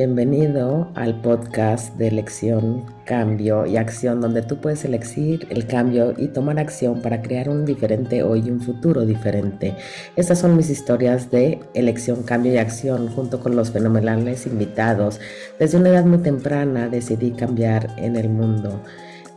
[0.00, 6.28] Bienvenido al podcast de elección, cambio y acción, donde tú puedes elegir el cambio y
[6.28, 9.76] tomar acción para crear un diferente hoy y un futuro diferente.
[10.16, 15.20] Estas son mis historias de elección, cambio y acción, junto con los fenomenales invitados.
[15.58, 18.80] Desde una edad muy temprana decidí cambiar en el mundo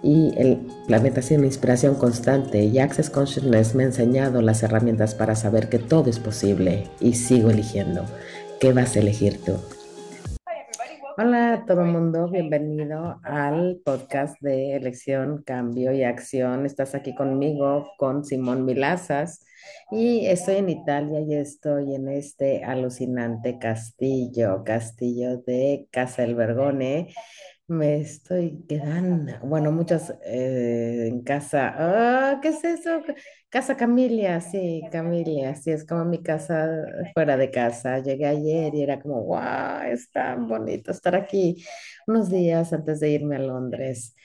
[0.02, 5.36] y el planeta una inspiración constante y Access Consciousness me ha enseñado las herramientas para
[5.36, 8.06] saber que todo es posible y sigo eligiendo.
[8.62, 9.58] ¿Qué vas a elegir tú?
[11.16, 16.66] Hola a todo el mundo, bienvenido al podcast de elección, cambio y acción.
[16.66, 19.46] Estás aquí conmigo, con Simón Milazas,
[19.92, 27.14] y estoy en Italia y estoy en este alucinante castillo, castillo de Casa El Vergone
[27.74, 31.74] me estoy quedando, bueno, muchos eh, en casa.
[31.78, 33.02] Ah, ¿qué es eso?
[33.50, 36.68] Casa Camilia, sí, Camilia, sí, es como mi casa
[37.14, 38.00] fuera de casa.
[38.00, 41.64] Llegué ayer y era como, wow, es tan bonito estar aquí
[42.08, 44.16] unos días antes de irme a Londres.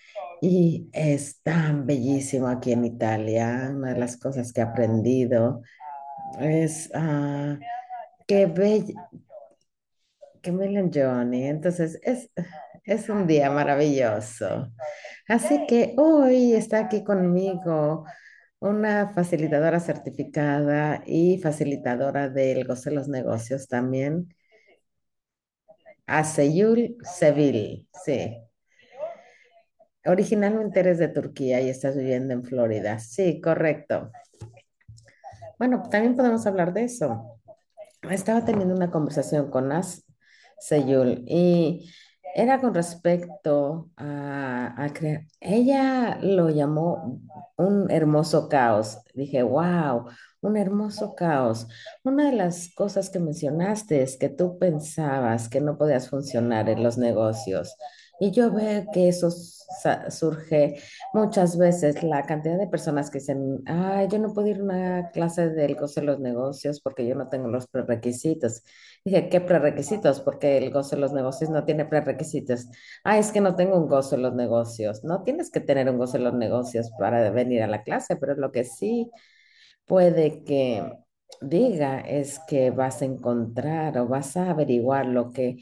[0.41, 3.71] Y es tan bellísimo aquí en Italia.
[3.75, 5.62] Una de las cosas que he aprendido
[6.41, 7.59] es ah,
[8.27, 8.95] que bello,
[10.43, 11.45] que Johnny.
[11.47, 12.31] Entonces, es,
[12.89, 14.72] es un día maravilloso.
[15.28, 18.06] Así que hoy está aquí conmigo
[18.61, 24.34] una facilitadora certificada y facilitadora del goce de los negocios también,
[26.06, 28.39] Aseyul Seville, sí.
[30.06, 32.98] Originalmente eres de Turquía y estás viviendo en Florida.
[32.98, 34.11] Sí, correcto.
[35.59, 37.39] Bueno, también podemos hablar de eso.
[38.11, 40.06] Estaba teniendo una conversación con As
[40.59, 41.91] Seyul y
[42.34, 45.23] era con respecto a, a crear.
[45.41, 47.21] Ella lo llamó
[47.57, 48.98] un hermoso caos.
[49.15, 50.07] Dije, wow,
[50.41, 51.67] un hermoso caos.
[52.05, 56.83] Una de las cosas que mencionaste es que tú pensabas que no podías funcionar en
[56.83, 57.77] los negocios.
[58.21, 59.31] Y yo veo que eso
[60.11, 60.77] surge
[61.12, 65.11] muchas veces, la cantidad de personas que dicen, ay, yo no puedo ir a una
[65.11, 68.62] clase del goce de los negocios porque yo no tengo los prerequisitos.
[69.05, 70.21] Dije, ¿qué prerequisitos?
[70.21, 72.67] Porque el gozo de los negocios no tiene prerequisitos.
[73.05, 75.05] Ah, es que no tengo un gozo en los negocios.
[75.05, 78.34] No tienes que tener un gozo en los negocios para venir a la clase, pero
[78.37, 79.11] lo que sí
[79.87, 80.93] puede que
[81.41, 85.57] diga es que vas a encontrar o vas a averiguar lo que,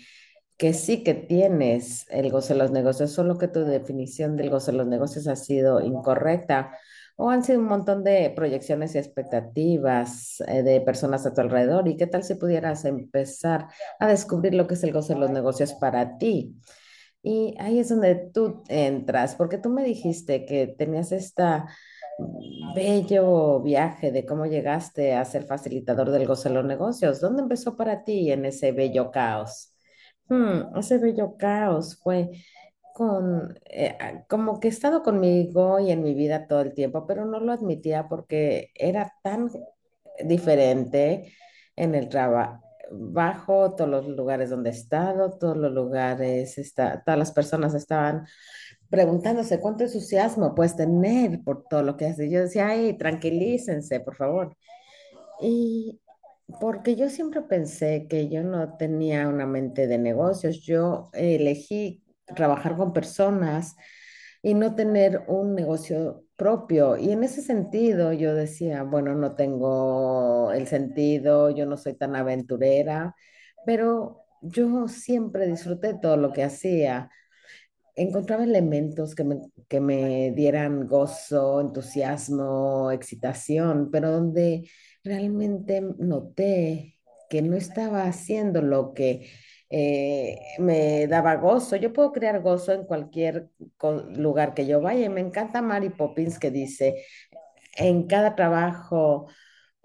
[0.57, 4.73] que sí que tienes el gozo de los negocios, solo que tu definición del gozo
[4.73, 6.73] de los negocios ha sido incorrecta
[7.17, 11.89] o han sido un montón de proyecciones y expectativas eh, de personas a tu alrededor.
[11.89, 13.69] ¿Y qué tal si pudieras empezar
[13.99, 16.57] a descubrir lo que es el gozo de los negocios para ti?
[17.23, 21.67] Y ahí es donde tú entras, porque tú me dijiste que tenías esta
[22.75, 27.21] bello viaje de cómo llegaste a ser facilitador del gozo de los negocios.
[27.21, 29.76] ¿Dónde empezó para ti en ese bello caos?
[30.29, 32.31] Hmm, ese bello caos fue
[32.95, 37.07] con, eh, ah, como que he estado conmigo y en mi vida todo el tiempo,
[37.07, 39.51] pero no lo admitía porque era tan
[40.25, 41.33] diferente
[41.77, 47.33] en el trabajo, todos los lugares donde he estado, todos los lugares, está, todas las
[47.33, 48.27] personas estaban
[48.89, 52.31] preguntándose cuánto entusiasmo puedes tener por todo lo que haces.
[52.31, 54.57] Yo decía, ay, tranquilícense, por favor.
[55.41, 56.01] Y
[56.61, 62.77] porque yo siempre pensé que yo no tenía una mente de negocios, yo elegí trabajar
[62.77, 63.77] con personas
[64.43, 66.97] y no tener un negocio propio.
[66.97, 72.17] Y en ese sentido yo decía, bueno, no tengo el sentido, yo no soy tan
[72.17, 73.15] aventurera,
[73.67, 77.11] pero yo siempre disfruté todo lo que hacía
[77.97, 84.69] encontraba elementos que me, que me dieran gozo, entusiasmo, excitación, pero donde
[85.07, 86.99] realmente noté
[87.31, 89.29] que no estaba haciendo lo que
[89.71, 91.77] eh, me daba gozo.
[91.77, 93.51] Yo puedo crear gozo en cualquier
[94.17, 95.09] lugar que yo vaya.
[95.11, 97.05] Me encanta Mary Poppins que dice,
[97.77, 99.29] en cada trabajo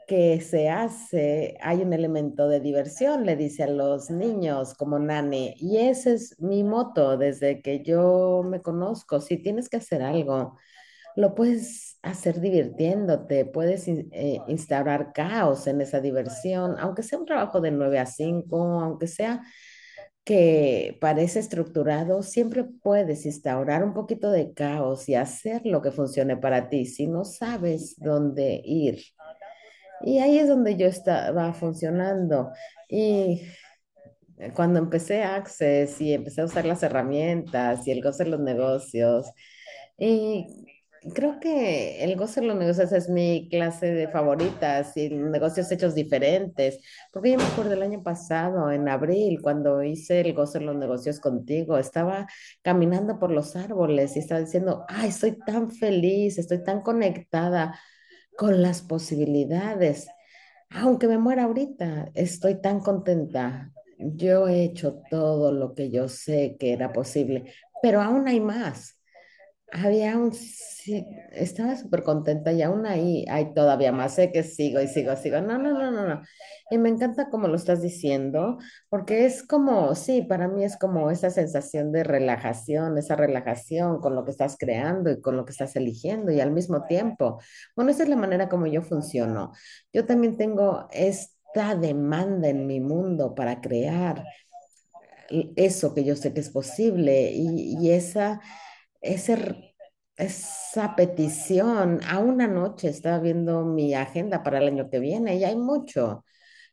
[0.07, 5.55] que se hace, hay un elemento de diversión, le dice a los niños como Nani,
[5.57, 9.21] y ese es mi moto desde que yo me conozco.
[9.21, 10.57] Si tienes que hacer algo,
[11.15, 17.61] lo puedes hacer divirtiéndote, puedes eh, instaurar caos en esa diversión, aunque sea un trabajo
[17.61, 19.41] de 9 a 5, aunque sea
[20.23, 26.37] que parece estructurado, siempre puedes instaurar un poquito de caos y hacer lo que funcione
[26.37, 29.03] para ti si no sabes dónde ir.
[30.01, 32.51] Y ahí es donde yo estaba funcionando.
[32.87, 33.41] Y
[34.55, 39.27] cuando empecé Access y empecé a usar las herramientas y el goce de los negocios,
[39.97, 40.70] y
[41.15, 45.95] Creo que el gozo de los negocios es mi clase de favoritas y negocios hechos
[45.95, 46.79] diferentes,
[47.11, 50.75] porque yo me acuerdo el año pasado, en abril, cuando hice el gozo de los
[50.75, 52.27] negocios contigo, estaba
[52.61, 57.79] caminando por los árboles y estaba diciendo, ay, estoy tan feliz, estoy tan conectada
[58.37, 60.07] con las posibilidades.
[60.69, 63.71] Aunque me muera ahorita, estoy tan contenta.
[63.97, 69.00] Yo he hecho todo lo que yo sé que era posible, pero aún hay más.
[69.73, 74.15] Había un, sí, estaba súper contenta y aún ahí hay todavía más.
[74.15, 75.39] Sé que sigo y sigo, sigo.
[75.39, 76.21] No, no, no, no, no.
[76.69, 78.57] Y me encanta como lo estás diciendo,
[78.89, 84.13] porque es como, sí, para mí es como esa sensación de relajación, esa relajación con
[84.15, 87.39] lo que estás creando y con lo que estás eligiendo y al mismo tiempo.
[87.75, 89.53] Bueno, esa es la manera como yo funciono.
[89.93, 94.25] Yo también tengo esta demanda en mi mundo para crear
[95.55, 98.41] eso que yo sé que es posible y, y esa
[99.01, 99.75] ese,
[100.17, 101.99] esa petición.
[102.07, 106.25] A una noche estaba viendo mi agenda para el año que viene y hay mucho,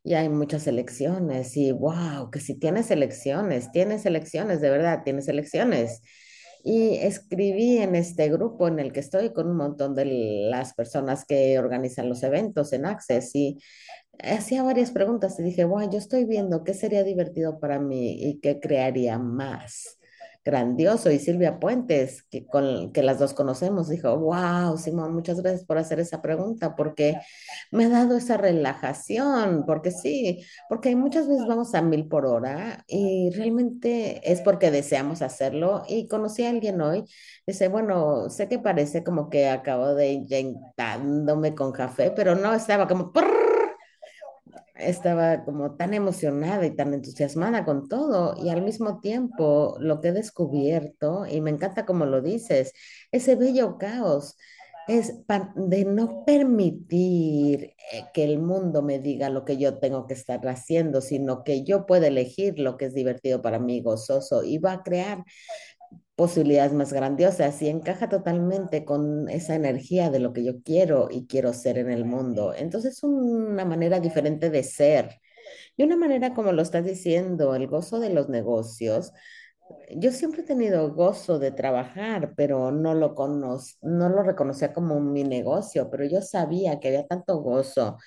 [0.04, 1.56] y hay muchas elecciones.
[1.56, 6.02] Y wow, que si tienes elecciones, tienes elecciones, de verdad, tienes elecciones.
[6.64, 10.04] Y escribí en este grupo en el que estoy con un montón de
[10.50, 13.58] las personas que organizan los eventos en Access y
[14.20, 18.40] hacía varias preguntas y dije, wow, yo estoy viendo qué sería divertido para mí y
[18.40, 19.97] qué crearía más
[20.48, 21.10] grandioso.
[21.10, 25.76] Y Silvia Puentes, que, con, que las dos conocemos, dijo, wow, Simón, muchas gracias por
[25.76, 27.18] hacer esa pregunta, porque
[27.70, 32.84] me ha dado esa relajación, porque sí, porque muchas veces vamos a mil por hora
[32.86, 35.82] y realmente es porque deseamos hacerlo.
[35.86, 37.04] Y conocí a alguien hoy,
[37.46, 42.88] dice, bueno, sé que parece como que acabo de inyectándome con café, pero no, estaba
[42.88, 43.12] como...
[43.12, 43.37] "Prrr",
[44.78, 50.08] estaba como tan emocionada y tan entusiasmada con todo y al mismo tiempo lo que
[50.08, 52.72] he descubierto, y me encanta como lo dices,
[53.12, 54.36] ese bello caos
[54.88, 55.12] es
[55.54, 60.40] de no permitir eh, que el mundo me diga lo que yo tengo que estar
[60.48, 64.72] haciendo, sino que yo pueda elegir lo que es divertido para mí, gozoso, y va
[64.72, 65.24] a crear
[66.18, 71.28] posibilidades más grandiosas y encaja totalmente con esa energía de lo que yo quiero y
[71.28, 72.54] quiero ser en el mundo.
[72.56, 75.20] Entonces es una manera diferente de ser
[75.76, 79.12] y una manera como lo estás diciendo, el gozo de los negocios.
[79.96, 85.00] Yo siempre he tenido gozo de trabajar, pero no lo cono no lo reconocía como
[85.00, 87.98] mi negocio, pero yo sabía que había tanto gozo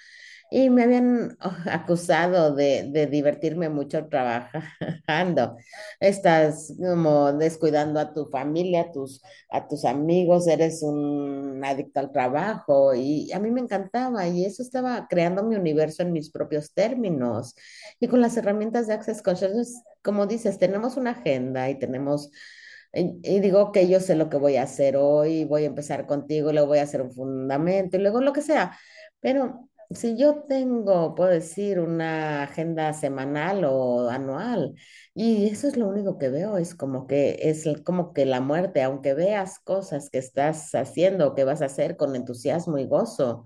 [0.53, 5.55] y me habían oh, acusado de, de divertirme mucho trabajando.
[6.01, 12.11] Estás como descuidando a tu familia, a tus, a tus amigos, eres un adicto al
[12.11, 16.73] trabajo y a mí me encantaba y eso estaba creando mi universo en mis propios
[16.73, 17.55] términos.
[18.01, 22.29] Y con las herramientas de Access Consciousness, como dices, tenemos una agenda y tenemos...
[22.93, 26.51] Y digo que yo sé lo que voy a hacer hoy, voy a empezar contigo,
[26.51, 28.77] luego voy a hacer un fundamento y luego lo que sea.
[29.21, 34.75] Pero si yo tengo, puedo decir, una agenda semanal o anual,
[35.13, 38.81] y eso es lo único que veo, es como que es como que la muerte,
[38.83, 43.43] aunque veas cosas que estás haciendo o que vas a hacer con entusiasmo y gozo,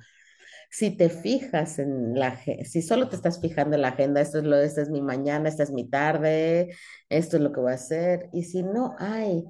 [0.70, 4.44] si te fijas en la, si solo te estás fijando en la agenda, esto es
[4.46, 6.76] lo, esta es mi mañana, esta es mi tarde,
[7.10, 9.46] esto es lo que voy a hacer, y si no hay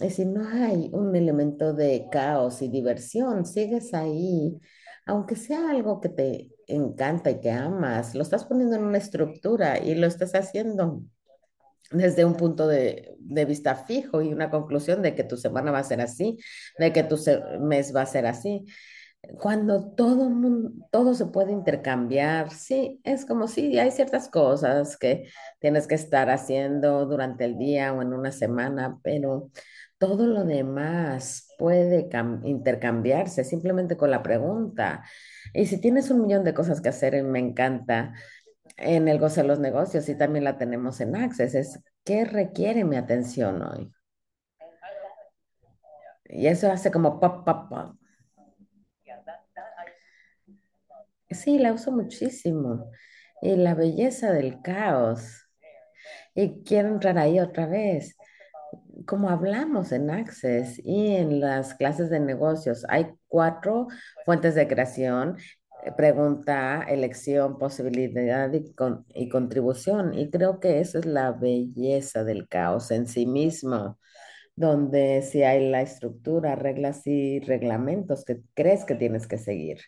[0.00, 4.60] y si no hay un elemento de caos y diversión, sigues ahí,
[5.06, 9.78] aunque sea algo que te encanta y que amas, lo estás poniendo en una estructura
[9.78, 11.02] y lo estás haciendo
[11.90, 15.78] desde un punto de, de vista fijo y una conclusión de que tu semana va
[15.80, 16.38] a ser así,
[16.78, 17.16] de que tu
[17.60, 18.64] mes va a ser así.
[19.40, 25.28] Cuando todo, mun- todo se puede intercambiar, sí, es como si hay ciertas cosas que
[25.60, 29.50] tienes que estar haciendo durante el día o en una semana, pero
[29.98, 35.04] todo lo demás puede cam- intercambiarse simplemente con la pregunta.
[35.52, 38.12] Y si tienes un millón de cosas que hacer, y me encanta
[38.76, 42.84] en el gozo de los negocios y también la tenemos en Access, es ¿qué requiere
[42.84, 43.92] mi atención hoy?
[46.28, 47.96] Y eso hace como pop, pop, pop.
[51.34, 52.90] Sí, la uso muchísimo.
[53.42, 55.46] Y la belleza del caos.
[56.34, 58.16] Y quiero entrar ahí otra vez.
[59.06, 63.88] Como hablamos en Access y en las clases de negocios, hay cuatro
[64.24, 65.36] fuentes de creación,
[65.96, 68.64] pregunta, elección, posibilidad y,
[69.14, 70.14] y contribución.
[70.14, 73.98] Y creo que eso es la belleza del caos en sí mismo,
[74.56, 79.80] donde si hay la estructura, reglas y reglamentos que crees que tienes que seguir.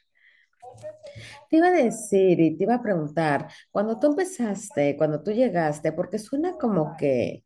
[1.51, 5.93] Te iba a decir y te iba a preguntar, cuando tú empezaste, cuando tú llegaste,
[5.93, 7.45] porque suena como que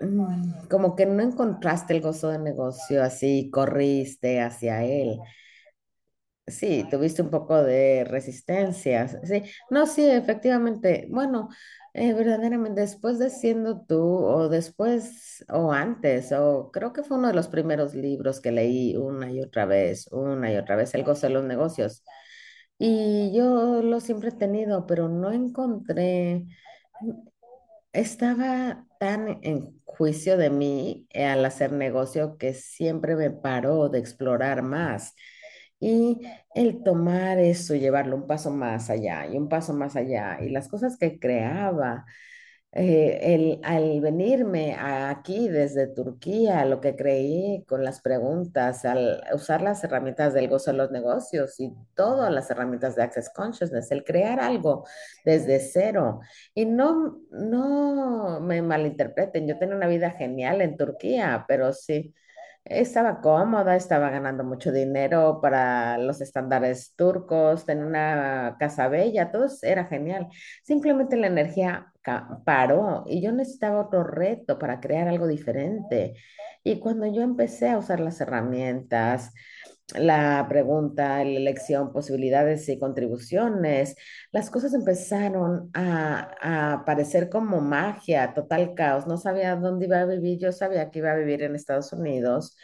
[0.00, 5.18] mm, como que no encontraste el gozo de negocio así, corriste hacia él.
[6.46, 9.08] Sí, tuviste un poco de resistencia.
[9.24, 11.06] Sí, no, sí, efectivamente.
[11.10, 11.48] Bueno,
[11.94, 17.28] eh, verdaderamente, después de siendo tú, o después, o antes, o creo que fue uno
[17.28, 21.04] de los primeros libros que leí una y otra vez, una y otra vez, El
[21.04, 22.04] gozo de los negocios.
[22.78, 26.46] Y yo lo siempre he tenido, pero no encontré,
[27.92, 33.98] estaba tan en juicio de mí eh, al hacer negocio que siempre me paró de
[34.00, 35.14] explorar más.
[35.80, 36.20] Y
[36.54, 40.68] el tomar eso, llevarlo un paso más allá y un paso más allá, y las
[40.68, 42.06] cosas que creaba,
[42.76, 49.62] eh, el, al venirme aquí desde Turquía, lo que creí con las preguntas, al usar
[49.62, 54.02] las herramientas del gozo de los negocios y todas las herramientas de Access Consciousness, el
[54.02, 54.84] crear algo
[55.24, 56.20] desde cero.
[56.52, 62.12] Y no, no me malinterpreten, yo tenía una vida genial en Turquía, pero sí.
[62.64, 69.46] Estaba cómoda, estaba ganando mucho dinero para los estándares turcos, tenía una casa bella, todo
[69.62, 70.28] era genial.
[70.62, 71.92] Simplemente la energía
[72.44, 76.14] paró y yo necesitaba otro reto para crear algo diferente.
[76.62, 79.34] Y cuando yo empecé a usar las herramientas,
[79.96, 83.96] la pregunta, la elección, posibilidades y contribuciones,
[84.32, 89.06] las cosas empezaron a, a parecer como magia, total caos.
[89.06, 92.56] No sabía dónde iba a vivir, yo sabía que iba a vivir en Estados Unidos,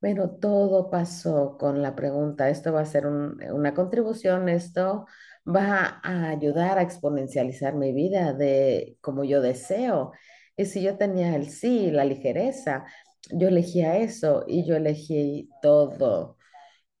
[0.00, 5.06] pero todo pasó con la pregunta, esto va a ser un- una contribución, esto
[5.46, 10.12] va a ayudar a exponencializar mi vida de como yo deseo.
[10.56, 12.84] Y si yo tenía el sí, la ligereza,
[13.30, 16.36] yo elegía eso y yo elegí todo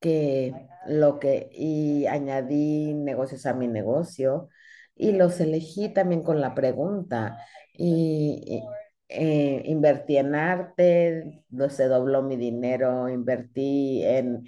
[0.04, 0.52] que
[0.86, 4.50] lo que, y añadí negocios a mi negocio
[4.94, 7.38] y los elegí también con la pregunta
[7.72, 8.62] y,
[9.08, 14.44] eh, invertí en arte, se dobló mi dinero, invertí en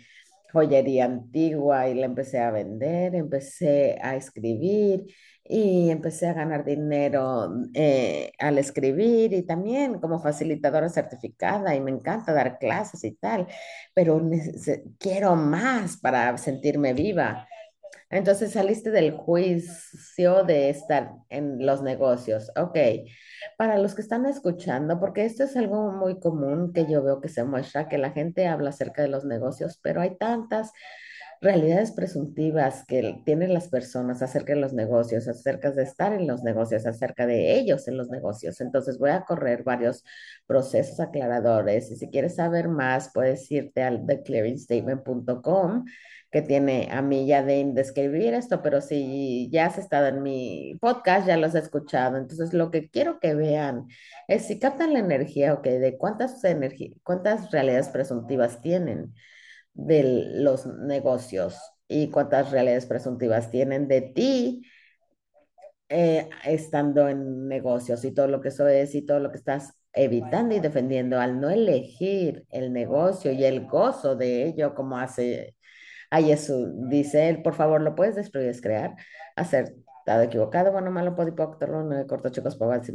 [0.52, 5.06] joyería antigua y la empecé a vender, empecé a escribir
[5.48, 11.90] y empecé a ganar dinero eh, al escribir y también como facilitadora certificada y me
[11.90, 13.46] encanta dar clases y tal
[13.94, 14.20] pero
[14.98, 17.48] quiero más para sentirme viva.
[18.10, 22.52] Entonces saliste del juicio de estar en los negocios.
[22.56, 22.76] Ok,
[23.56, 27.28] para los que están escuchando, porque esto es algo muy común que yo veo que
[27.28, 30.72] se muestra, que la gente habla acerca de los negocios, pero hay tantas
[31.40, 36.42] realidades presuntivas que tienen las personas acerca de los negocios, acerca de estar en los
[36.42, 38.60] negocios, acerca de ellos en los negocios.
[38.60, 40.04] Entonces voy a correr varios
[40.46, 45.84] procesos aclaradores y si quieres saber más, puedes irte al theclearingstatement.com
[46.30, 50.76] que tiene a mí ya de describir esto, pero si ya has estado en mi
[50.80, 52.16] podcast, ya los has escuchado.
[52.18, 53.86] Entonces, lo que quiero que vean
[54.28, 56.42] es si captan la energía, ok, de cuántas
[57.04, 59.14] cuántas realidades presuntivas tienen
[59.76, 60.02] de
[60.34, 64.62] los negocios y cuántas realidades presuntivas tienen de ti
[65.88, 69.74] eh, estando en negocios y todo lo que eso es y todo lo que estás
[69.92, 75.56] evitando y defendiendo al no elegir el negocio y el gozo de ello, como hace
[76.10, 76.68] a Jesús.
[76.88, 78.96] Dice él, por favor, lo puedes destruir, es crear,
[79.36, 82.90] acertado, equivocado, bueno, malo, podipóctolo, no corto, chicos, pobres,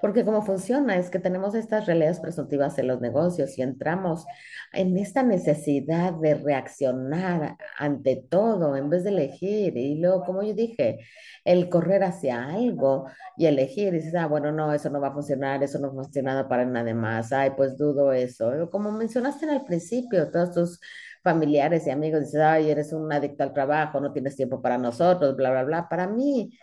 [0.00, 4.26] porque cómo funciona es que tenemos estas realidades presuntivas en los negocios y entramos
[4.72, 9.76] en esta necesidad de reaccionar ante todo en vez de elegir.
[9.76, 10.98] Y luego, como yo dije,
[11.44, 15.12] el correr hacia algo y elegir, y dices, ah, bueno, no, eso no va a
[15.12, 18.68] funcionar, eso no ha funcionado para nadie más, ay, pues dudo eso.
[18.70, 20.80] Como mencionaste al principio, todos tus
[21.22, 25.36] familiares y amigos dices, ay, eres un adicto al trabajo, no tienes tiempo para nosotros,
[25.36, 25.88] bla, bla, bla.
[25.88, 26.56] Para mí,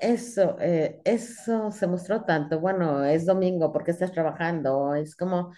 [0.00, 2.60] eso, eh, eso se mostró tanto.
[2.60, 4.94] Bueno, es domingo, ¿por qué estás trabajando?
[4.94, 5.52] Es como,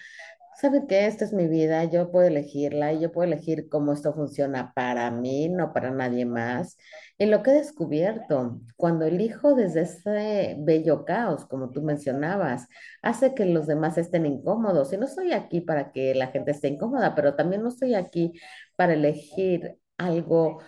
[0.60, 1.06] ¿sabe qué?
[1.06, 5.10] Esta es mi vida, yo puedo elegirla y yo puedo elegir cómo esto funciona para
[5.10, 6.76] mí, no para nadie más.
[7.18, 12.68] Y lo que he descubierto, cuando elijo desde ese bello caos, como tú mencionabas,
[13.02, 14.92] hace que los demás estén incómodos.
[14.92, 18.32] Y no estoy aquí para que la gente esté incómoda, pero también no estoy aquí
[18.76, 20.58] para elegir algo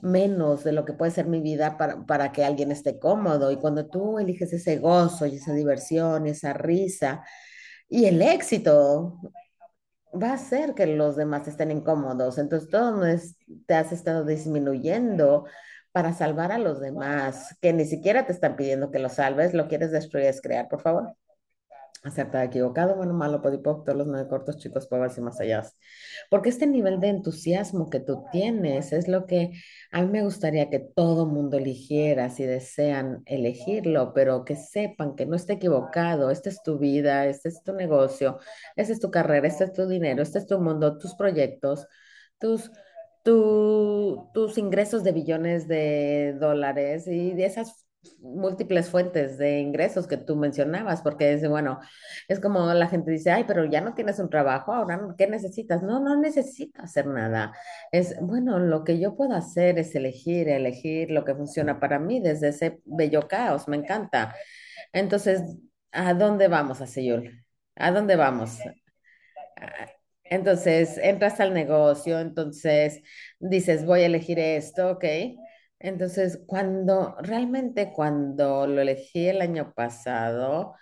[0.00, 3.50] menos de lo que puede ser mi vida para, para que alguien esté cómodo.
[3.52, 7.24] Y cuando tú eliges ese gozo y esa diversión esa risa
[7.88, 9.20] y el éxito,
[10.20, 12.38] va a hacer que los demás estén incómodos.
[12.38, 13.04] Entonces, todo
[13.66, 15.46] te has estado disminuyendo
[15.92, 19.68] para salvar a los demás, que ni siquiera te están pidiendo que lo salves, lo
[19.68, 21.14] quieres destruir, es crear, por favor.
[22.04, 25.64] Acertado, equivocado, bueno, malo, podipoc, todos los nueve cortos, chicos, pavas y más allá.
[26.30, 29.52] Porque este nivel de entusiasmo que tú tienes es lo que
[29.90, 35.24] a mí me gustaría que todo mundo eligiera si desean elegirlo, pero que sepan que
[35.24, 36.30] no está equivocado.
[36.30, 38.38] Esta es tu vida, este es tu negocio,
[38.76, 41.86] esta es tu carrera, este es tu dinero, este es tu mundo, tus proyectos,
[42.38, 42.70] tus,
[43.22, 47.83] tu- tus ingresos de billones de dólares y de esas
[48.20, 51.80] múltiples fuentes de ingresos que tú mencionabas, porque es, bueno,
[52.28, 55.82] es como la gente dice, ay, pero ya no tienes un trabajo, ahora, ¿qué necesitas?
[55.82, 57.52] No, no necesito hacer nada.
[57.92, 62.20] Es, bueno, lo que yo puedo hacer es elegir, elegir lo que funciona para mí
[62.20, 64.34] desde ese bello caos, me encanta.
[64.92, 65.42] Entonces,
[65.92, 67.44] ¿a dónde vamos, Aseyul?
[67.76, 68.58] ¿A dónde vamos?
[70.24, 73.02] Entonces, entras al negocio, entonces
[73.38, 75.04] dices, voy a elegir esto, ¿ok?
[75.84, 80.74] Entonces, cuando, realmente cuando lo elegí el año pasado,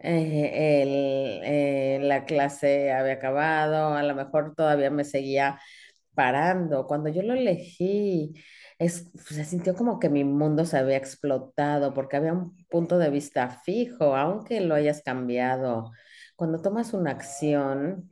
[0.00, 5.58] eh, eh, la clase había acabado, a lo mejor todavía me seguía
[6.14, 6.86] parando.
[6.86, 8.34] Cuando yo lo elegí,
[8.78, 13.10] es, se sintió como que mi mundo se había explotado porque había un punto de
[13.10, 15.92] vista fijo, aunque lo hayas cambiado.
[16.36, 18.10] Cuando tomas una acción,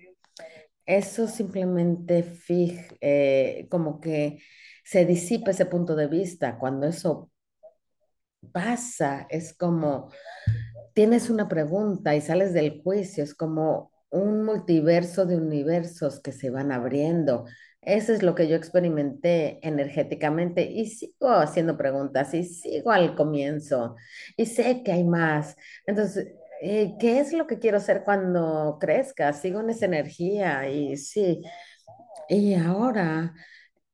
[0.86, 4.38] eso simplemente fij- eh, como que
[4.88, 6.56] se disipa ese punto de vista.
[6.58, 7.30] Cuando eso
[8.52, 10.10] pasa, es como
[10.94, 16.48] tienes una pregunta y sales del juicio, es como un multiverso de universos que se
[16.48, 17.44] van abriendo.
[17.82, 23.94] Eso es lo que yo experimenté energéticamente y sigo haciendo preguntas y sigo al comienzo
[24.38, 25.54] y sé que hay más.
[25.86, 26.28] Entonces,
[26.62, 29.34] eh, ¿qué es lo que quiero ser cuando crezca?
[29.34, 31.42] Sigo en esa energía y sí.
[32.30, 33.34] Y ahora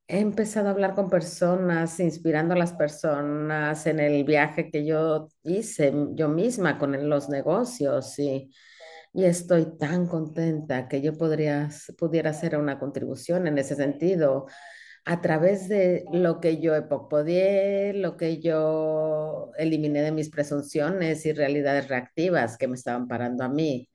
[0.07, 5.29] he empezado a hablar con personas, inspirando a las personas en el viaje que yo
[5.43, 8.51] hice yo misma con los negocios y,
[9.13, 14.47] y estoy tan contenta que yo podría, pudiera hacer una contribución en ese sentido
[15.05, 21.33] a través de lo que yo epopodié, lo que yo eliminé de mis presunciones y
[21.33, 23.89] realidades reactivas que me estaban parando a mí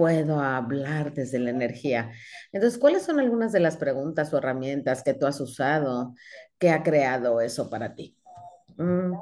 [0.00, 2.10] puedo hablar desde la energía.
[2.52, 6.14] Entonces, ¿cuáles son algunas de las preguntas o herramientas que tú has usado
[6.58, 8.16] que ha creado eso para ti?
[8.78, 9.12] Mm,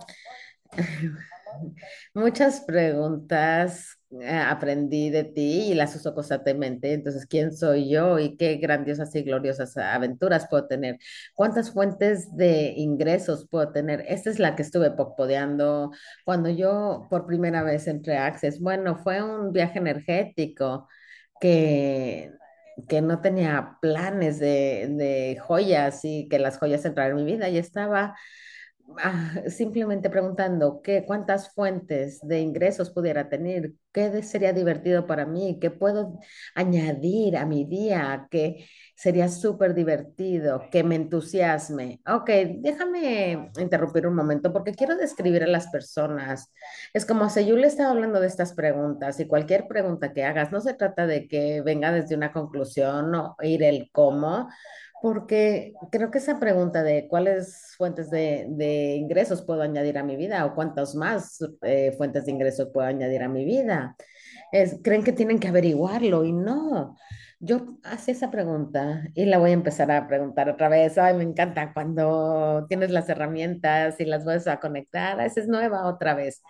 [2.14, 6.92] Muchas preguntas aprendí de ti y las uso constantemente.
[6.94, 10.98] Entonces, ¿quién soy yo y qué grandiosas y gloriosas aventuras puedo tener?
[11.34, 14.04] ¿Cuántas fuentes de ingresos puedo tener?
[14.08, 15.90] Esta es la que estuve popodeando
[16.24, 18.60] cuando yo por primera vez entré a Access.
[18.60, 20.88] Bueno, fue un viaje energético
[21.40, 22.32] que,
[22.88, 27.48] que no tenía planes de, de joyas y que las joyas entraran en mi vida
[27.48, 28.14] y estaba
[29.48, 35.70] simplemente preguntando qué, cuántas fuentes de ingresos pudiera tener, qué sería divertido para mí, qué
[35.70, 36.18] puedo
[36.54, 42.00] añadir a mi día, que sería súper divertido, que me entusiasme.
[42.06, 46.52] Ok, déjame interrumpir un momento porque quiero describir a las personas.
[46.92, 50.50] Es como si yo le estaba hablando de estas preguntas y cualquier pregunta que hagas,
[50.50, 54.48] no se trata de que venga desde una conclusión o ir el cómo.
[55.00, 60.16] Porque creo que esa pregunta de cuáles fuentes de, de ingresos puedo añadir a mi
[60.16, 63.96] vida o cuántas más eh, fuentes de ingresos puedo añadir a mi vida,
[64.52, 66.96] es, creen que tienen que averiguarlo y no.
[67.40, 70.98] Yo hacía esa pregunta y la voy a empezar a preguntar otra vez.
[70.98, 75.20] Ay, me encanta cuando tienes las herramientas y las vuelves a conectar.
[75.20, 76.42] Esa es nueva otra vez.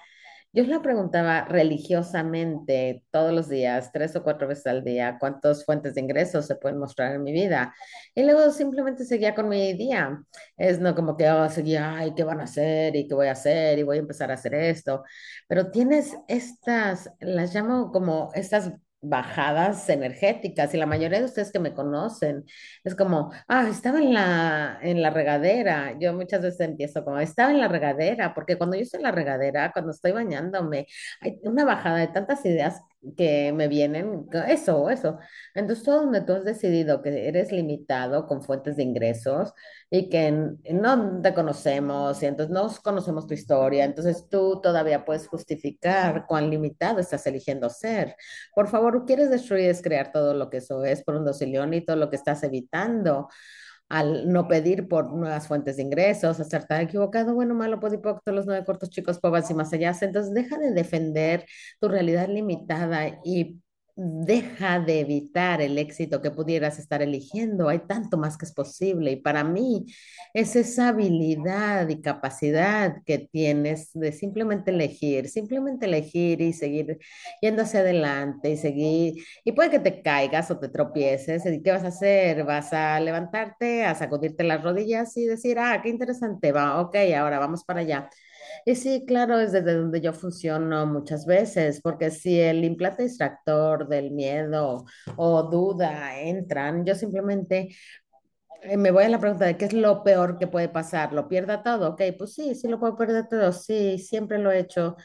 [0.52, 5.94] Yo la preguntaba religiosamente todos los días, tres o cuatro veces al día, cuántas fuentes
[5.94, 7.74] de ingresos se pueden mostrar en mi vida.
[8.14, 10.22] Y luego simplemente seguía con mi día.
[10.56, 12.96] Es no como que oh, seguía, ay, ¿qué van a hacer?
[12.96, 13.78] ¿Y qué voy a hacer?
[13.78, 15.04] Y voy a empezar a hacer esto.
[15.48, 21.60] Pero tienes estas, las llamo como estas bajadas energéticas y la mayoría de ustedes que
[21.60, 22.44] me conocen
[22.84, 25.96] es como, ah, estaba en la, en la regadera.
[26.00, 29.12] Yo muchas veces empiezo como, estaba en la regadera, porque cuando yo estoy en la
[29.12, 30.86] regadera, cuando estoy bañándome,
[31.20, 32.80] hay una bajada de tantas ideas
[33.16, 35.18] que me vienen, eso, eso.
[35.54, 39.52] Entonces, todo donde tú has decidido que eres limitado con fuentes de ingresos
[39.90, 40.30] y que
[40.72, 46.50] no te conocemos y entonces no conocemos tu historia, entonces tú todavía puedes justificar cuán
[46.50, 48.16] limitado estás eligiendo ser.
[48.54, 51.84] Por favor, quieres destruir, es crear todo lo que eso es por un docilión y
[51.84, 53.28] todo lo que estás evitando
[53.88, 58.64] al no pedir por nuevas fuentes de ingresos, acertar equivocado, bueno, malo, podipocto, los nueve
[58.64, 59.92] cortos chicos, pobres y más allá.
[60.00, 61.44] Entonces, deja de defender
[61.80, 63.60] tu realidad limitada y
[64.00, 67.68] deja de evitar el éxito que pudieras estar eligiendo.
[67.68, 69.10] Hay tanto más que es posible.
[69.12, 69.86] Y para mí
[70.34, 76.98] es esa habilidad y capacidad que tienes de simplemente elegir, simplemente elegir y seguir
[77.40, 79.14] yendo hacia adelante y seguir.
[79.44, 81.44] Y puede que te caigas o te tropieces.
[81.46, 82.44] ¿Y qué vas a hacer?
[82.44, 87.38] ¿Vas a levantarte, a sacudirte las rodillas y decir, ah, qué interesante, va, ok, ahora
[87.40, 88.08] vamos para allá?
[88.64, 93.88] Y sí, claro, es desde donde yo funciono muchas veces, porque si el implante distractor
[93.88, 94.84] del miedo
[95.16, 97.68] o duda entran, yo simplemente
[98.62, 101.12] eh, me voy a la pregunta de qué es lo peor que puede pasar.
[101.12, 101.90] ¿Lo pierda todo?
[101.90, 103.52] Ok, pues sí, sí lo puedo perder todo.
[103.52, 104.96] Sí, siempre lo he hecho.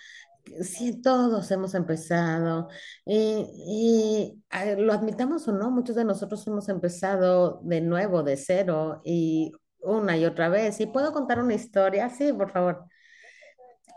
[0.62, 2.68] Sí, todos hemos empezado
[3.06, 8.36] y, y, eh, lo admitamos o no, muchos de nosotros hemos empezado de nuevo, de
[8.38, 10.80] cero y una y otra vez.
[10.82, 12.10] ¿Y puedo contar una historia?
[12.10, 12.86] Sí, por favor.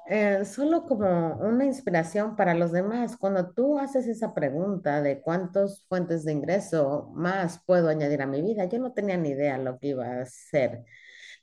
[0.09, 5.85] Eh, solo como una inspiración para los demás, cuando tú haces esa pregunta de cuántas
[5.89, 9.79] fuentes de ingreso más puedo añadir a mi vida, yo no tenía ni idea lo
[9.81, 10.85] que iba a ser.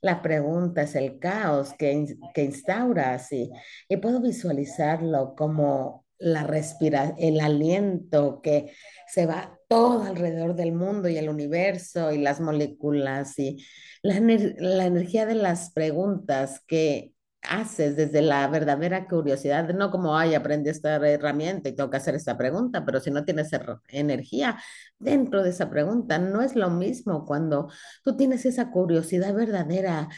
[0.01, 3.51] La pregunta es el caos que, que instauras y,
[3.89, 8.73] y puedo visualizarlo como la respira, el aliento que
[9.07, 13.57] se va todo alrededor del mundo y el universo y las moléculas y
[14.03, 17.12] la energía de las preguntas que
[17.49, 22.15] haces desde la verdadera curiosidad, no como, ay, aprendí esta herramienta y tengo que hacer
[22.15, 24.57] esta pregunta, pero si no tienes er- energía
[24.99, 27.69] dentro de esa pregunta, no es lo mismo cuando
[28.03, 30.09] tú tienes esa curiosidad verdadera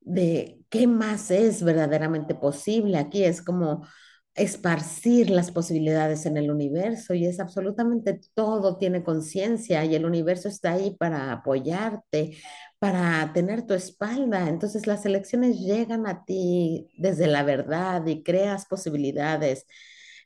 [0.00, 2.98] de qué más es verdaderamente posible.
[2.98, 3.86] Aquí es como
[4.34, 10.48] esparcir las posibilidades en el universo y es absolutamente todo tiene conciencia y el universo
[10.48, 12.36] está ahí para apoyarte,
[12.80, 14.48] para tener tu espalda.
[14.48, 19.66] Entonces las elecciones llegan a ti desde la verdad y creas posibilidades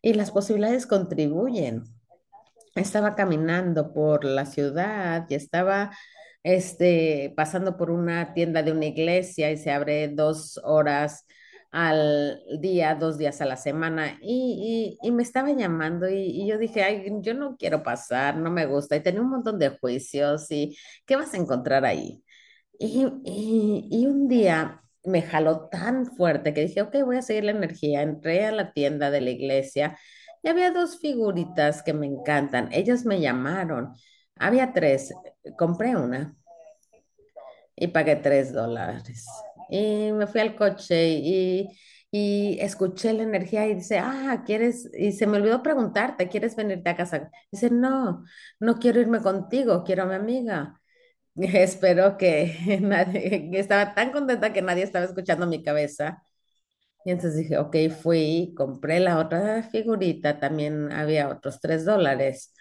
[0.01, 1.85] y las posibilidades contribuyen.
[2.75, 5.91] Estaba caminando por la ciudad y estaba
[6.43, 11.27] este, pasando por una tienda de una iglesia y se abre dos horas
[11.71, 16.83] al día, dos días a la semana y, y- me estaba llamando y, yo dije,
[16.83, 20.77] ay, yo no quiero pasar, no me gusta y tenía un montón de juicios y
[21.07, 22.25] ¿qué vas a encontrar ahí?
[22.79, 23.05] Y,
[24.07, 28.03] un día me jaló tan fuerte que dije, ok, voy a seguir la energía.
[28.03, 29.99] Entré a la tienda de la iglesia
[30.43, 32.69] y había dos figuritas que me encantan.
[32.73, 33.95] Ellos me llamaron.
[34.37, 35.13] Había tres.
[35.57, 36.37] Compré una
[37.77, 39.27] y pagué tres dólares.
[39.71, 41.69] Y me fui al coche y,
[42.11, 44.91] y escuché la energía y dice, ah, ¿quieres?
[44.97, 47.31] Y se me olvidó preguntarte, ¿quieres venirte a casa?
[47.51, 48.25] Dice, no,
[48.61, 50.81] no quiero irme contigo, quiero a mi amiga.
[51.37, 56.23] Espero que nadie, estaba tan contenta que nadie estaba escuchando mi cabeza.
[57.05, 62.53] Y entonces dije, ok, fui, compré la otra figurita, también había otros tres dólares.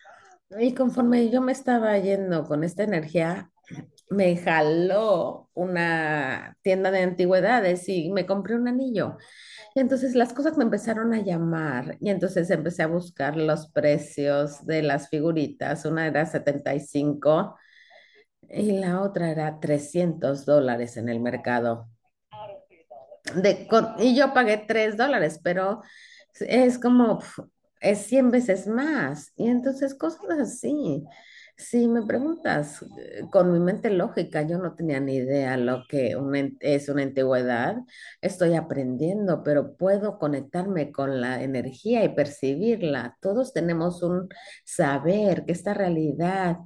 [0.59, 3.51] Y conforme yo me estaba yendo con esta energía,
[4.09, 9.17] me jaló una tienda de antigüedades y me compré un anillo.
[9.75, 14.65] Y entonces las cosas me empezaron a llamar y entonces empecé a buscar los precios
[14.65, 15.85] de las figuritas.
[15.85, 17.57] Una era 75
[18.49, 21.89] y la otra era 300 dólares en el mercado.
[23.35, 25.81] De, con- y yo pagué 3 dólares, pero
[26.39, 27.19] es como,
[27.81, 29.33] es 100 veces más.
[29.35, 31.03] Y entonces cosas así.
[31.59, 36.15] Si me preguntas eh, con mi mente lógica, yo no tenía ni idea lo que
[36.59, 37.77] es una antigüedad.
[38.21, 43.17] Estoy aprendiendo, pero puedo conectarme con la energía y percibirla.
[43.21, 44.29] Todos tenemos un
[44.65, 46.57] saber que esta realidad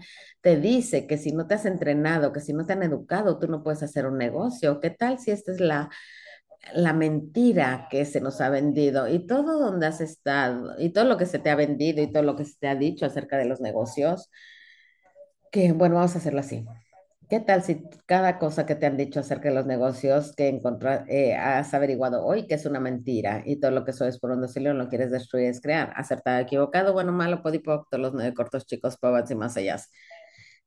[0.41, 3.47] te dice que si no te has entrenado, que si no te han educado, tú
[3.47, 4.81] no puedes hacer un negocio.
[4.81, 5.89] ¿Qué tal si esta es la
[6.73, 11.17] la mentira que se nos ha vendido y todo donde has estado y todo lo
[11.17, 13.45] que se te ha vendido y todo lo que se te ha dicho acerca de
[13.45, 14.29] los negocios,
[15.51, 16.65] que bueno, vamos a hacerlo así.
[17.29, 20.59] ¿Qué tal si cada cosa que te han dicho acerca de los negocios que
[21.07, 24.31] eh, has averiguado hoy que es una mentira y todo lo que eso es por
[24.31, 25.93] un decirlo lo quieres destruir es crear?
[25.95, 29.77] Acertado, equivocado, bueno, malo, podipoc, todos los nueve cortos chicos, pobres y más allá.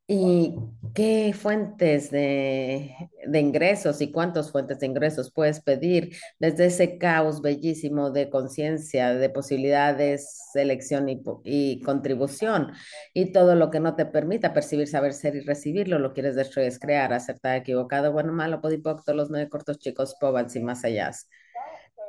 [0.07, 0.55] ¿Y
[0.95, 2.95] qué fuentes de,
[3.27, 9.15] de ingresos y cuántas fuentes de ingresos puedes pedir desde ese caos bellísimo de conciencia,
[9.15, 12.73] de posibilidades, selección y, y contribución
[13.15, 16.69] y todo lo que no te permita percibir, saber ser y recibirlo, lo quieres destruir,
[16.69, 20.85] es crear, acertar, equivocado, bueno, malo, podipoc, todos los nueve cortos chicos, pobres y más
[20.85, 21.13] allá.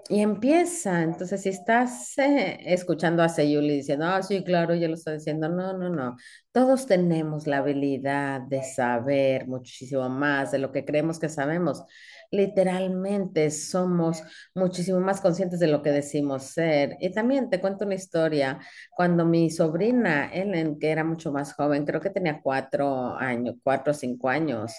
[0.07, 4.93] Y empieza, entonces si estás eh, escuchando a Sayuli diciendo, ah, sí, claro, yo lo
[4.93, 6.15] estoy diciendo, no, no, no,
[6.51, 11.83] todos tenemos la habilidad de saber muchísimo más de lo que creemos que sabemos.
[12.29, 14.21] Literalmente somos
[14.53, 16.97] muchísimo más conscientes de lo que decimos ser.
[16.99, 18.59] Y también te cuento una historia,
[18.95, 23.91] cuando mi sobrina Ellen, que era mucho más joven, creo que tenía cuatro años, cuatro
[23.91, 24.71] o cinco años,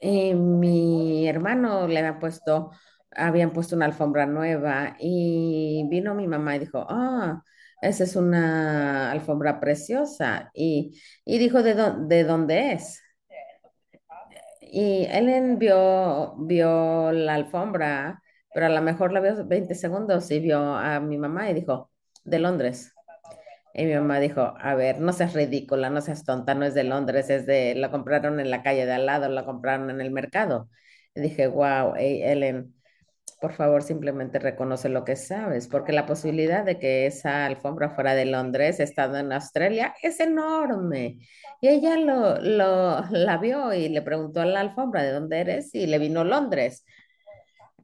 [0.00, 2.72] y mi hermano le había puesto,
[3.16, 7.42] habían puesto una alfombra nueva y vino mi mamá y dijo, ah,
[7.80, 10.50] esa es una alfombra preciosa.
[10.54, 13.00] Y, y dijo, ¿de, dó- de dónde es?
[14.60, 18.22] Y Ellen vio, vio la alfombra,
[18.54, 21.90] pero a lo mejor la vio 20 segundos y vio a mi mamá y dijo,
[22.24, 22.92] de Londres.
[23.74, 26.84] Y mi mamá dijo, a ver, no seas ridícula, no seas tonta, no es de
[26.84, 30.10] Londres, es de, la compraron en la calle de al lado, la compraron en el
[30.12, 30.70] mercado.
[31.14, 32.74] Y dije, wow, hey, Ellen,
[33.42, 38.14] por favor, simplemente reconoce lo que sabes, porque la posibilidad de que esa alfombra fuera
[38.14, 41.18] de Londres, estando en Australia, es enorme.
[41.60, 45.74] Y ella lo, lo, la vio y le preguntó a la alfombra, ¿de dónde eres?
[45.74, 46.84] Y le vino Londres.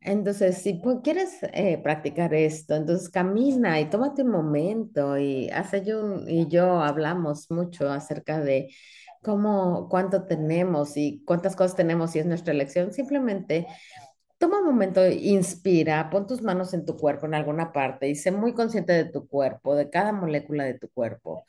[0.00, 5.84] Entonces, si pu- quieres eh, practicar esto, entonces camina y tómate un momento y hace
[5.84, 8.68] yo y yo hablamos mucho acerca de
[9.22, 12.92] cómo, cuánto tenemos y cuántas cosas tenemos y es nuestra elección.
[12.92, 13.66] Simplemente
[14.38, 18.30] toma un momento, inspira, pon tus manos en tu cuerpo en alguna parte y sé
[18.30, 21.44] muy consciente de tu cuerpo, de cada molécula de tu cuerpo.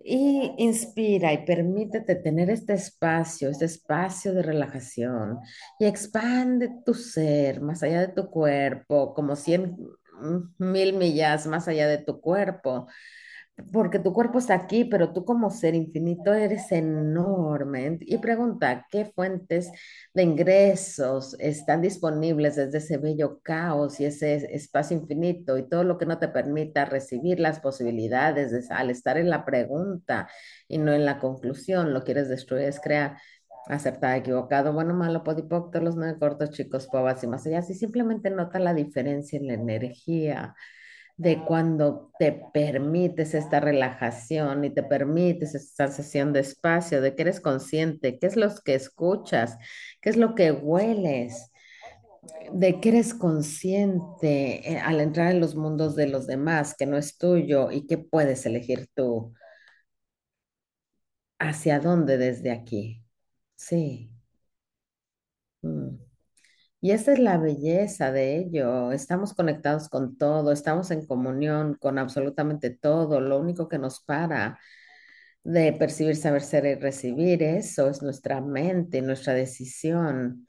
[0.00, 5.38] Y inspira y permítete tener este espacio, este espacio de relajación
[5.78, 9.76] y expande tu ser más allá de tu cuerpo, como cien
[10.20, 12.86] mm, mil millas más allá de tu cuerpo
[13.72, 17.98] porque tu cuerpo está aquí, pero tú como ser infinito eres enorme.
[18.02, 19.70] Y pregunta, ¿qué fuentes
[20.14, 25.98] de ingresos están disponibles desde ese bello caos y ese espacio infinito y todo lo
[25.98, 30.28] que no te permita recibir las posibilidades de, al estar en la pregunta
[30.68, 31.92] y no en la conclusión?
[31.92, 33.18] Lo quieres destruir, es crear.
[33.66, 37.60] Acertado, equivocado, bueno, malo, podipocto, los nueve cortos, chicos, pavas y más allá.
[37.60, 40.54] Si simplemente nota la diferencia en la energía
[41.18, 47.22] de cuando te permites esta relajación y te permites esta sesión de espacio, de que
[47.22, 49.58] eres consciente, qué es lo que escuchas,
[50.00, 51.50] qué es lo que hueles,
[52.52, 56.96] de que eres consciente eh, al entrar en los mundos de los demás, que no
[56.96, 59.34] es tuyo y que puedes elegir tú
[61.40, 63.02] hacia dónde desde aquí.
[63.56, 64.10] Sí.
[65.62, 66.07] Mm.
[66.80, 68.92] Y esa es la belleza de ello.
[68.92, 73.20] Estamos conectados con todo, estamos en comunión con absolutamente todo.
[73.20, 74.58] Lo único que nos para
[75.44, 80.46] de percibir, saber, ser y recibir, eso es nuestra mente, nuestra decisión.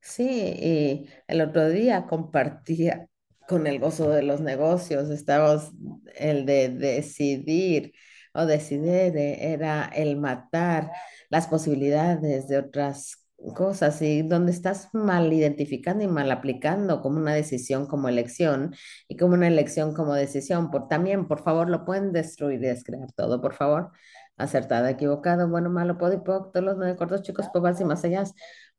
[0.00, 3.08] Sí, y el otro día compartía
[3.48, 5.72] con el gozo de los negocios, estábamos
[6.16, 7.92] el de decidir
[8.34, 10.90] o decidir era el matar
[11.30, 13.23] las posibilidades de otras
[13.54, 18.74] cosas y donde estás mal identificando y mal aplicando como una decisión como elección
[19.08, 20.70] y como una elección como decisión.
[20.70, 23.90] Por, también, por favor, lo pueden destruir y descrear todo, por favor.
[24.36, 28.24] Acertado, equivocado, bueno, malo, podipoc, todos los nueve cortos chicos, pobres y más allá.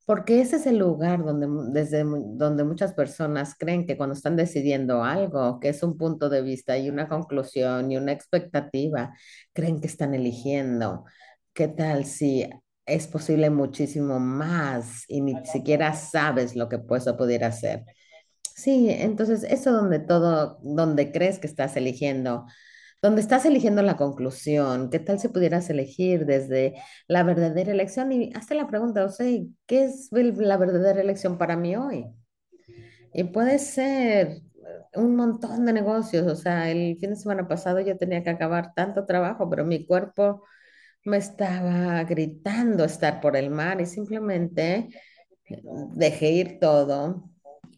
[0.05, 5.03] Porque ese es el lugar donde, desde donde muchas personas creen que cuando están decidiendo
[5.03, 9.13] algo, que es un punto de vista y una conclusión y una expectativa,
[9.53, 11.05] creen que están eligiendo.
[11.53, 12.47] ¿Qué tal si
[12.85, 17.85] es posible muchísimo más y ni siquiera sabes lo que puedes o pudiera hacer?
[18.55, 22.45] Sí, entonces eso donde todo, donde crees que estás eligiendo,
[23.01, 26.75] donde estás eligiendo la conclusión, ¿qué tal si pudieras elegir desde
[27.07, 28.11] la verdadera elección?
[28.11, 29.27] Y hazte la pregunta, o sea,
[29.65, 32.05] ¿qué es la verdadera elección para mí hoy?
[33.13, 34.41] Y puede ser
[34.93, 38.73] un montón de negocios, o sea, el fin de semana pasado yo tenía que acabar
[38.73, 40.43] tanto trabajo, pero mi cuerpo
[41.05, 44.89] me estaba gritando estar por el mar y simplemente
[45.93, 47.29] dejé ir todo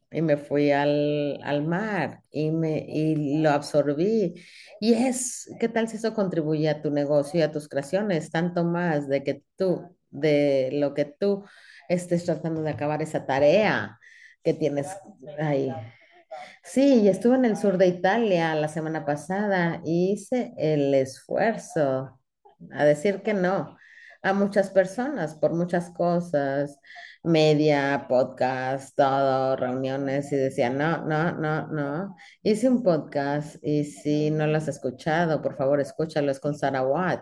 [0.09, 4.35] y me fui al, al mar y, me, y lo absorbí.
[4.79, 8.31] Y es, ¿qué tal si eso contribuye a tu negocio y a tus creaciones?
[8.31, 11.43] Tanto más de que tú, de lo que tú
[11.89, 13.99] estés tratando de acabar esa tarea
[14.41, 14.87] que tienes
[15.37, 15.73] ahí.
[16.63, 22.16] Sí, estuve en el sur de Italia la semana pasada y hice el esfuerzo
[22.71, 23.77] a decir que no
[24.23, 26.79] a muchas personas por muchas cosas,
[27.23, 32.15] media, podcast, todo, reuniones y decía, no, no, no, no.
[32.43, 36.83] Hice un podcast y si no lo has escuchado, por favor, escúchalo, es con Sarah
[36.83, 37.21] Watt.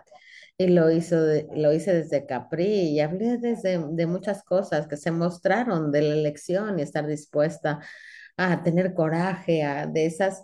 [0.58, 4.96] Y lo hizo de- lo hice desde Capri y hablé desde de muchas cosas que
[4.96, 7.80] se mostraron de la elección y estar dispuesta
[8.38, 10.42] a tener coraje, a, de esas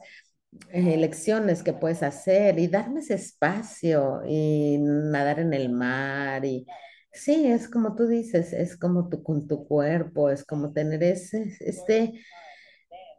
[0.70, 6.66] elecciones que puedes hacer y darme ese espacio y nadar en el mar y
[7.12, 11.56] sí, es como tú dices, es como tú con tu cuerpo, es como tener ese,
[11.60, 12.12] este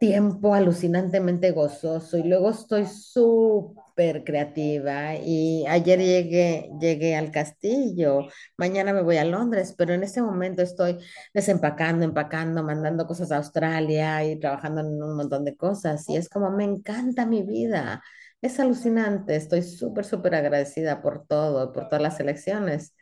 [0.00, 8.92] tiempo alucinantemente gozoso y luego estoy súper creativa y ayer llegué, llegué al castillo, mañana
[8.92, 10.98] me voy a Londres, pero en este momento estoy
[11.32, 16.28] desempacando, empacando, mandando cosas a Australia y trabajando en un montón de cosas y es
[16.28, 18.02] como me encanta mi vida.
[18.42, 22.94] Es alucinante, estoy súper, súper agradecida por todo, por todas las elecciones.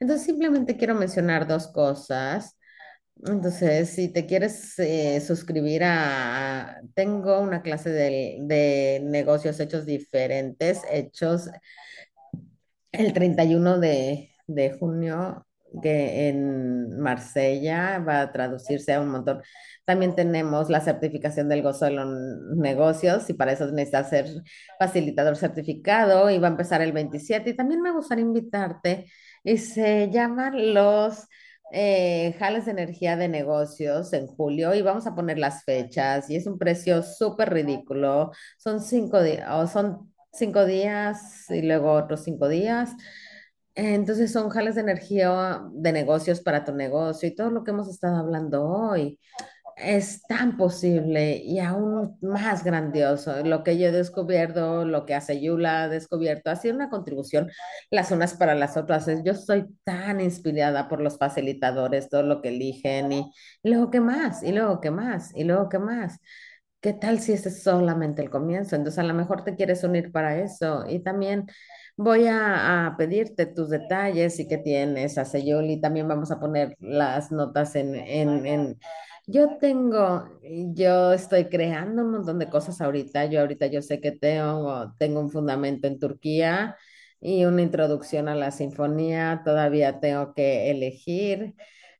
[0.00, 2.57] Entonces simplemente quiero mencionar dos cosas.
[3.26, 10.82] Entonces, si te quieres eh, suscribir a, tengo una clase de, de negocios hechos diferentes,
[10.90, 11.50] hechos
[12.92, 15.46] el 31 de, de junio,
[15.82, 19.42] que en Marsella va a traducirse a un montón.
[19.84, 22.08] También tenemos la certificación del gozo de los
[22.56, 24.26] negocios y para eso necesitas ser
[24.78, 27.50] facilitador certificado y va a empezar el 27.
[27.50, 29.10] Y también me gustaría invitarte
[29.44, 31.26] y se llaman los
[31.72, 36.36] eh, jales de energía de negocios en julio y vamos a poner las fechas y
[36.36, 38.32] es un precio súper ridículo.
[38.58, 42.92] Son cinco días, o son cinco días y luego otros cinco días.
[43.74, 47.88] Entonces son jales de energía de negocios para tu negocio y todo lo que hemos
[47.88, 49.20] estado hablando hoy
[49.80, 53.44] es tan posible y aún más grandioso.
[53.44, 57.50] Lo que yo he descubierto, lo que hace Yula ha descubierto, ha sido una contribución
[57.90, 59.06] las unas para las otras.
[59.24, 64.00] Yo soy tan inspirada por los facilitadores, todo lo que eligen y, y luego qué
[64.00, 66.18] más, y luego qué más, y luego qué más.
[66.80, 68.76] ¿Qué tal si este es solamente el comienzo?
[68.76, 70.84] Entonces a lo mejor te quieres unir para eso.
[70.88, 71.46] Y también
[71.98, 76.40] voy a, a pedirte tus detalles y qué tienes a Seyul y también vamos a
[76.40, 78.78] poner las notas en, en, en...
[79.26, 80.24] Yo tengo,
[80.74, 83.26] yo estoy creando un montón de cosas ahorita.
[83.26, 86.76] Yo ahorita yo sé que tengo, tengo un fundamento en Turquía
[87.20, 89.42] y una introducción a la sinfonía.
[89.44, 91.54] Todavía tengo que elegir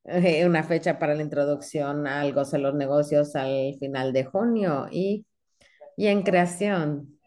[0.05, 4.87] eh, una fecha para la introducción al gozo de los negocios al final de junio
[4.91, 5.27] y,
[5.97, 7.18] y en creación.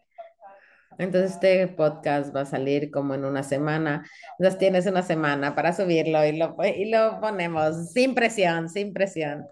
[1.02, 4.04] Entonces este podcast va a salir como en una semana.
[4.38, 9.46] Entonces tienes una semana para subirlo y lo, y lo ponemos sin presión, sin presión.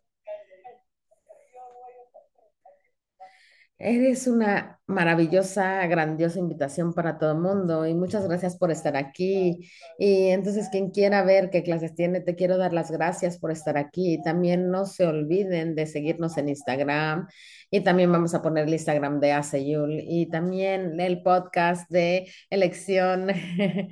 [3.83, 9.71] Eres una maravillosa, grandiosa invitación para todo el mundo y muchas gracias por estar aquí.
[9.99, 13.79] Y entonces, quien quiera ver qué clases tiene, te quiero dar las gracias por estar
[13.79, 14.21] aquí.
[14.23, 17.27] También no se olviden de seguirnos en Instagram
[17.71, 23.29] y también vamos a poner el Instagram de Aseyul y también el podcast de elección.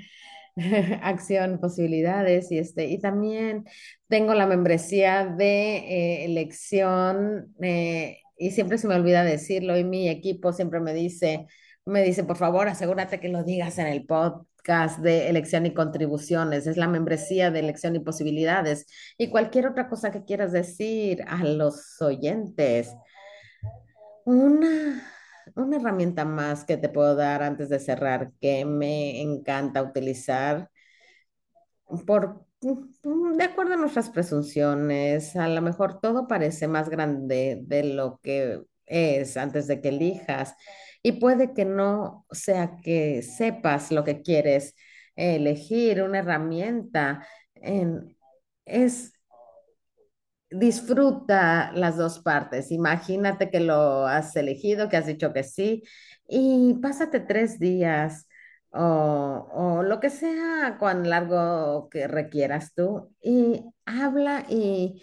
[1.02, 3.64] Acción, posibilidades y este, y también
[4.08, 10.08] tengo la membresía de eh, elección eh, y siempre se me olvida decirlo y mi
[10.08, 11.46] equipo siempre me dice,
[11.84, 16.66] me dice, por favor, asegúrate que lo digas en el podcast de elección y contribuciones.
[16.66, 21.44] Es la membresía de elección y posibilidades y cualquier otra cosa que quieras decir a
[21.44, 22.94] los oyentes.
[24.24, 25.02] Una,
[25.54, 30.70] una herramienta más que te puedo dar antes de cerrar que me encanta utilizar
[32.06, 38.18] por, de acuerdo a nuestras presunciones, a lo mejor todo parece más grande de lo
[38.22, 40.54] que es antes de que elijas
[41.02, 44.74] y puede que no sea que sepas lo que quieres
[45.16, 48.16] elegir, una herramienta en-
[48.64, 49.12] es
[50.50, 52.70] disfruta las dos partes.
[52.72, 55.82] Imagínate que lo has elegido, que has dicho que sí,
[56.28, 58.26] y pásate tres días
[58.72, 65.02] o, o lo que sea, cuán largo que requieras tú, y habla y,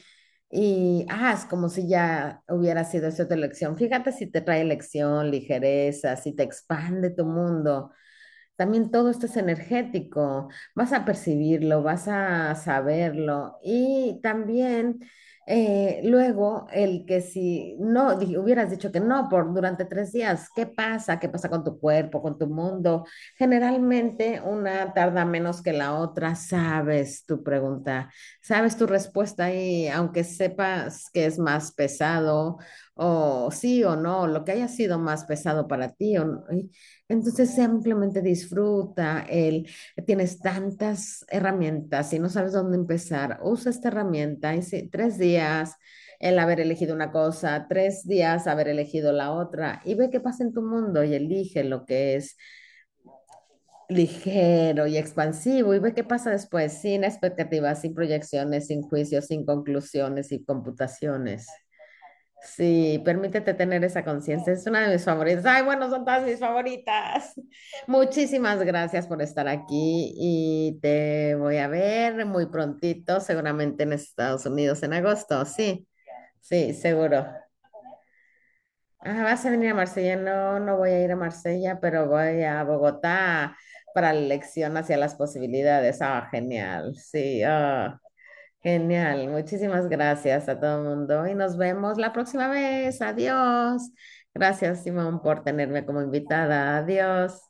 [0.50, 3.78] y haz como si ya hubiera sido esa tu elección.
[3.78, 7.92] Fíjate si te trae elección, ligereza, si te expande tu mundo.
[8.56, 15.00] También todo esto es energético, vas a percibirlo, vas a saberlo y también
[15.48, 20.66] eh, luego el que si no hubieras dicho que no por durante tres días, ¿qué
[20.66, 21.20] pasa?
[21.20, 23.06] ¿Qué pasa con tu cuerpo, con tu mundo?
[23.38, 30.24] Generalmente una tarda menos que la otra, sabes tu pregunta, sabes tu respuesta y aunque
[30.24, 32.58] sepas que es más pesado
[32.96, 36.44] o sí o no, lo que haya sido más pesado para ti o no,
[37.10, 39.70] entonces simplemente disfruta el,
[40.06, 45.76] tienes tantas herramientas y no sabes dónde empezar, usa esta herramienta y tres días
[46.20, 50.44] el haber elegido una cosa, tres días haber elegido la otra y ve qué pasa
[50.44, 52.38] en tu mundo y elige lo que es
[53.90, 59.46] ligero y expansivo y ve qué pasa después, sin expectativas, sin proyecciones, sin juicios, sin
[59.46, 61.48] conclusiones y computaciones.
[62.46, 64.54] Sí, permítete tener esa conciencia.
[64.54, 65.46] Es una de mis favoritas.
[65.46, 67.34] Ay, bueno, son todas mis favoritas.
[67.88, 74.46] Muchísimas gracias por estar aquí y te voy a ver muy prontito, seguramente en Estados
[74.46, 75.44] Unidos en agosto.
[75.46, 75.88] Sí,
[76.40, 77.26] sí, seguro.
[79.00, 80.16] Ah, ¿vas a venir a Marsella?
[80.16, 83.58] No, no voy a ir a Marsella, pero voy a Bogotá
[83.94, 86.02] para la elección hacia las posibilidades.
[86.02, 86.96] Ah, genial.
[86.96, 88.00] Sí, ah.
[88.66, 93.00] Genial, muchísimas gracias a todo el mundo y nos vemos la próxima vez.
[93.00, 93.92] Adiós.
[94.34, 96.78] Gracias, Simón, por tenerme como invitada.
[96.78, 97.44] Adiós.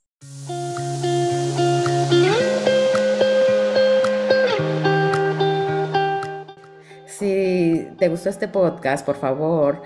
[7.05, 9.83] Si te gustó este podcast, por favor,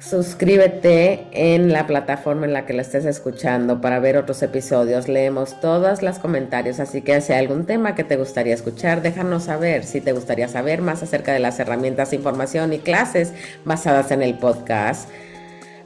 [0.00, 5.08] Suscríbete en la plataforma en la que lo estés escuchando para ver otros episodios.
[5.08, 9.44] Leemos todos los comentarios, así que si hay algún tema que te gustaría escuchar, déjanos
[9.44, 9.82] saber.
[9.84, 13.32] Si te gustaría saber más acerca de las herramientas, información y clases
[13.64, 15.10] basadas en el podcast,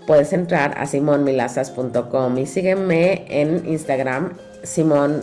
[0.07, 5.23] puedes entrar a simonmilazas.com y sígueme en Instagram, Simón